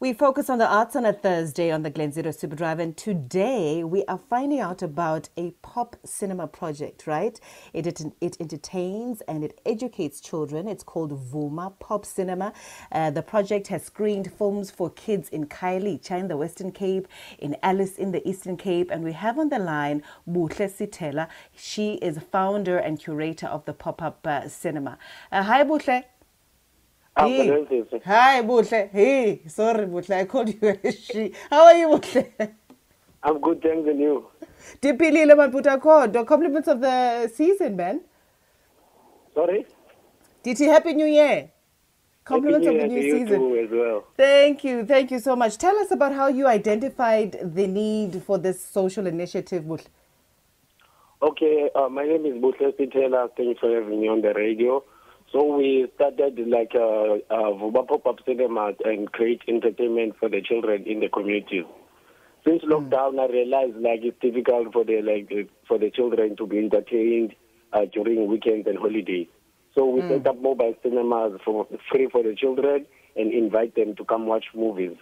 [0.00, 2.96] We focus on the arts on a Thursday on the Glen Zero Super Drive, and
[2.96, 7.40] today we are finding out about a pop cinema project, right?
[7.72, 10.68] It, it, it entertains and it educates children.
[10.68, 12.52] It's called Vuma Pop Cinema.
[12.92, 17.08] Uh, the project has screened films for kids in Khayelitsha in the Western Cape,
[17.40, 21.26] in Alice in the Eastern Cape, and we have on the line Buhle Sithela.
[21.56, 24.96] She is founder and curator of the pop up uh, cinema.
[25.32, 26.04] Uh, hi, Buhle.
[27.18, 28.90] Hi, Buhle.
[28.92, 30.14] Hey, sorry, Buhle.
[30.14, 31.32] I called you a she.
[31.50, 32.52] How are you, Buhle?
[33.24, 34.26] I'm good, thanks, and you?
[34.80, 36.24] Manputa Kodo.
[36.24, 38.02] Compliments of the season, man.
[39.34, 39.66] Sorry?
[40.44, 41.50] Did you Happy New Year?
[42.24, 43.40] Compliments of the new you season.
[43.40, 44.04] too as well.
[44.16, 44.86] Thank you.
[44.86, 45.58] Thank you so much.
[45.58, 49.86] Tell us about how you identified the need for this social initiative, Buhle.
[51.20, 53.28] Okay, uh, my name is Buhle Sithela.
[53.36, 54.84] Thanks for having me on the radio.
[55.32, 60.84] So we started like a, a Vuma pop-up cinema and create entertainment for the children
[60.86, 61.64] in the community.
[62.46, 66.46] Since lockdown, I realized like it's difficult for the like uh, for the children to
[66.46, 67.34] be entertained
[67.74, 69.26] uh, during weekends and holidays.
[69.74, 74.04] So we set up mobile cinemas for free for the children and invite them to
[74.04, 74.96] come watch movies.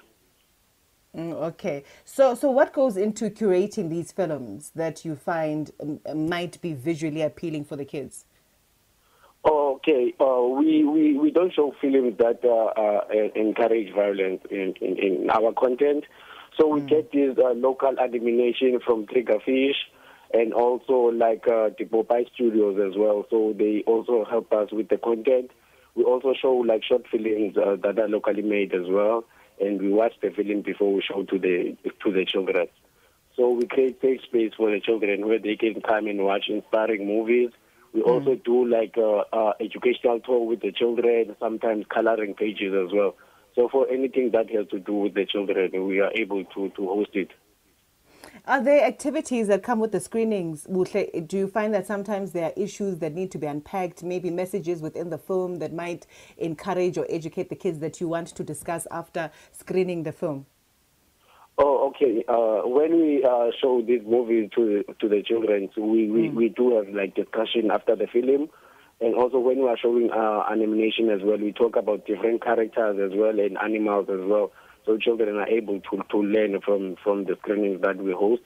[1.17, 1.85] Mm, okay.
[2.05, 7.23] So, so what goes into curating these films that you find um, might be visually
[7.23, 8.27] appealing for the kids?
[9.89, 14.99] Okay, uh, we, we, we don't show films that uh, uh, encourage violence in, in,
[14.99, 16.03] in our content.
[16.59, 19.77] So we get this uh, local admination from Triggerfish
[20.35, 23.27] and also like uh, the Popeye Studios as well.
[23.31, 25.53] So they also help us with the content.
[25.95, 29.25] We also show like short films uh, that are locally made as well,
[29.61, 32.67] and we watch the film before we show to the to the children.
[33.37, 37.07] So we create safe space for the children where they can come and watch inspiring
[37.07, 37.51] movies.
[37.97, 42.93] We also do like uh, uh, educational tour with the children, sometimes coloring pages as
[42.93, 43.17] well.
[43.55, 46.87] So for anything that has to do with the children, we are able to, to
[46.89, 47.31] host it.
[48.47, 50.65] Are there activities that come with the screenings?
[50.65, 54.83] Do you find that sometimes there are issues that need to be unpacked, maybe messages
[54.83, 56.07] within the film that might
[56.37, 60.45] encourage or educate the kids that you want to discuss after screening the film?
[61.59, 62.23] Oh, okay.
[62.29, 66.49] Uh, when we uh, show this movie to to the children, so we, we, we
[66.51, 68.49] do have like discussion after the film,
[69.01, 72.99] and also when we are showing uh, animation as well, we talk about different characters
[73.03, 74.53] as well and animals as well,
[74.85, 78.43] so children are able to to learn from from the screenings that we host,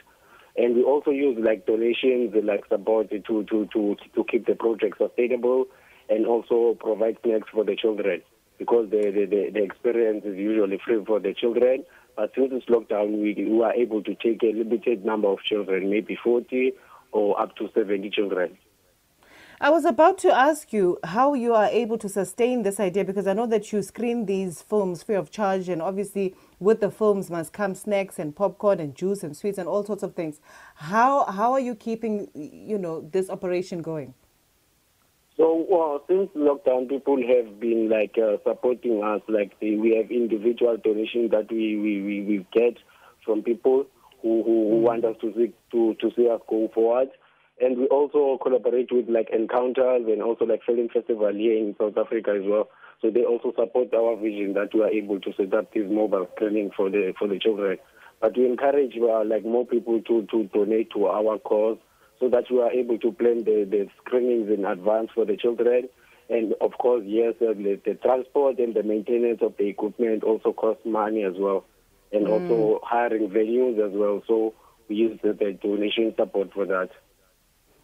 [0.56, 4.98] and we also use like donations like support to to to to keep the project
[4.98, 5.64] sustainable,
[6.08, 8.22] and also provide snacks for the children.
[8.56, 11.82] Because the the, the, the experience is usually free for the children.
[12.16, 15.90] But since this lockdown, we, we are able to take a limited number of children,
[15.90, 16.72] maybe 40
[17.12, 18.56] or up to 70 children.
[19.62, 23.26] I was about to ask you how you are able to sustain this idea because
[23.26, 27.28] I know that you screen these films free of charge, and obviously, with the films
[27.28, 30.40] must come snacks and popcorn and juice and sweets and all sorts of things.
[30.76, 34.14] How how are you keeping you know this operation going?
[35.40, 39.22] So well, since lockdown, people have been like uh, supporting us.
[39.26, 42.76] Like we have individual donations that we, we, we, we get
[43.24, 43.86] from people
[44.20, 47.08] who, who, who want us to see to, to see us go forward.
[47.58, 51.96] And we also collaborate with like Encounters and also like Film Festival here in South
[51.96, 52.68] Africa as well.
[53.00, 56.28] So they also support our vision that we are able to set up this mobile
[56.36, 57.78] screening for the for the children.
[58.20, 61.78] But we encourage uh, like more people to, to donate to our cause
[62.20, 65.88] so that we are able to plan the, the screenings in advance for the children.
[66.28, 70.52] And of course, yes, uh, the, the transport and the maintenance of the equipment also
[70.52, 71.64] costs money as well,
[72.12, 74.22] and also hiring venues as well.
[74.28, 74.54] So
[74.88, 76.90] we use the, the donation support for that.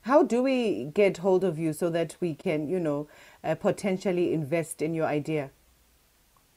[0.03, 3.09] How do we get hold of you so that we can, you know,
[3.43, 5.51] uh, potentially invest in your idea?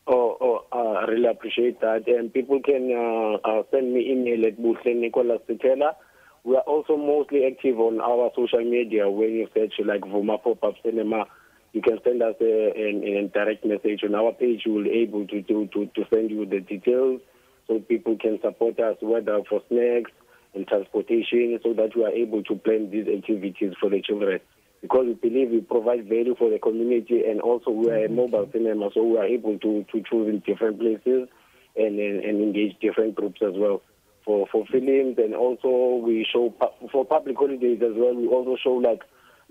[0.06, 2.08] Oh, oh uh, I really appreciate that.
[2.08, 5.96] And people can uh, uh, send me email at Buhle Nicholas Sithela.
[6.44, 9.10] We are also mostly active on our social media.
[9.10, 11.26] When you search like Vuma Pop-Up Cinema,
[11.74, 14.62] you can send us a, an, a direct message on our page.
[14.66, 17.22] We will be able to, to, to, to send you the details
[17.68, 20.12] so people can support us, whether for snacks
[20.56, 24.40] and transportation, so that we are able to plan these activities for the children.
[24.82, 28.46] Because we believe we provide value for the community and also we are a mobile
[28.46, 28.58] mm-hmm.
[28.58, 31.28] cinema, so we are able to, to choose in different places
[31.76, 33.82] and, and, and engage different groups as well
[34.30, 36.54] for, for films and also we show
[36.92, 38.14] for public holidays as well.
[38.14, 39.02] We also show like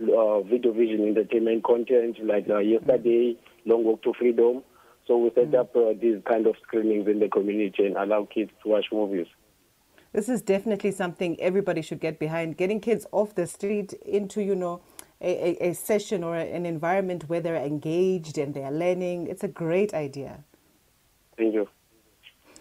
[0.01, 3.37] uh, Videovision entertainment content like uh, yesterday,
[3.67, 4.63] Long Walk to Freedom.
[5.09, 8.53] So we set up uh, these kind of screenings in the community and allow kids
[8.63, 9.27] to watch movies.
[10.13, 12.57] This is definitely something everybody should get behind.
[12.57, 14.81] Getting kids off the street into, you know,
[15.21, 19.27] a, a, a session or an environment where they're engaged and they're learning.
[19.27, 20.45] It's a great idea.
[21.37, 21.69] Thank you.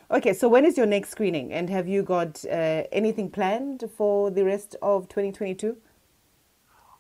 [0.10, 1.52] Okay, so when is your next screening?
[1.52, 5.76] And have you got uh, anything planned for the rest of 2022?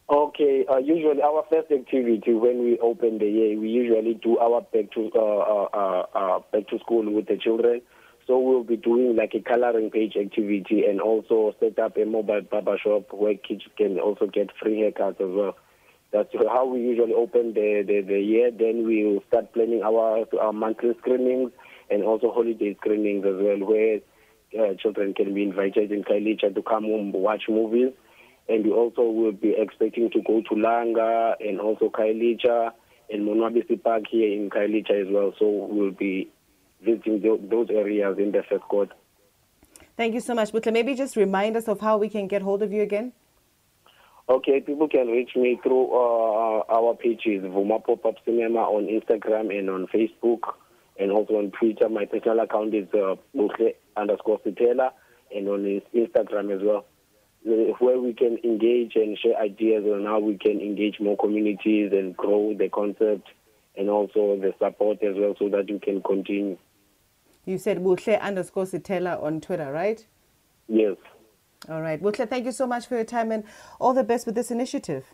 [0.09, 4.59] Okay, uh, usually our first activity when we open the year, we usually do our
[4.61, 7.81] back to uh, uh, uh, uh, back to school with the children.
[8.25, 12.41] So we'll be doing like a coloring page activity and also set up a mobile
[12.41, 15.55] barber shop where kids can also get free haircuts as well.
[16.11, 18.51] That's how we usually open the, the, the year.
[18.51, 21.51] Then we will start planning our, our monthly screenings
[21.89, 23.99] and also holiday screenings as well, where
[24.59, 27.93] uh, children can be invited in Khayelitsha to come home watch movies
[28.49, 32.71] and we also will be expecting to go to Langa and also Khayelitsha
[33.09, 35.33] and Monwabisi Park here in Khayelitsha as well.
[35.37, 36.29] So we'll be
[36.81, 38.93] visiting those areas in the first quarter.
[39.95, 40.71] Thank you so much, Buhle.
[40.71, 43.13] Maybe just remind us of how we can get hold of you again.
[44.29, 49.57] Okay, people can reach me through uh, our pages, Vuma Pop Up Cinema on Instagram
[49.57, 50.53] and on Facebook,
[50.99, 51.89] and also on Twitter.
[51.89, 53.15] My personal account is uh,
[53.95, 54.91] underscore Sithela,
[55.35, 56.85] and on Instagram as well
[57.79, 62.15] where we can engage and share ideas on how we can engage more communities and
[62.17, 63.29] grow the concept
[63.77, 66.57] and also the support as well so that we can continue.
[67.45, 70.05] You said Buhle underscore Sithela on Twitter, right?
[70.67, 70.97] Yes.
[71.69, 72.01] All right.
[72.01, 73.43] Buhle, thank you so much for your time and
[73.79, 75.05] all the best with this initiative.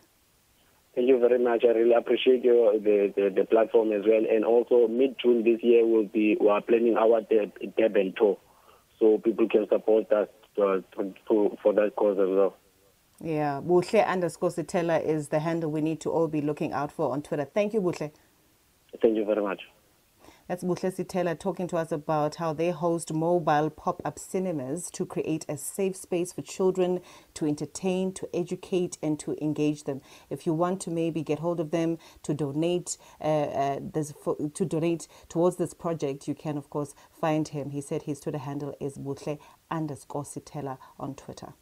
[0.95, 1.63] Thank you very much.
[1.63, 4.23] I really appreciate your, the, the, the platform as well.
[4.29, 7.21] And also, mid June this year, we'll be we are planning our
[7.77, 8.37] Durban tour,
[8.99, 10.27] so people can support us
[10.59, 12.55] uh, to, to, for that cause as well.
[13.21, 17.11] Yeah, Buhle underscore Sithela is the handle we need to all be looking out for
[17.11, 17.45] on Twitter.
[17.45, 18.11] Thank you, Buhle.
[19.01, 19.61] Thank you very much.
[20.47, 25.45] That's Buhle Sithela talking to us about how they host mobile pop-up cinemas to create
[25.47, 26.99] a safe space for children
[27.35, 30.01] to entertain, to educate, and to engage them.
[30.29, 34.13] If you want to maybe get hold of them to donate uh, uh, this
[34.53, 37.69] to donate towards this project, you can of course find him.
[37.69, 39.39] He said his Twitter handle is Buhle
[39.71, 41.53] underscore Sithela on Twitter.